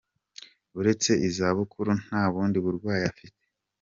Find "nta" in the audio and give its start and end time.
2.05-2.23